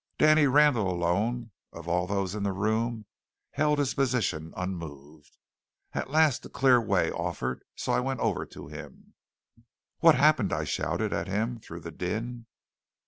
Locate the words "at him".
11.13-11.59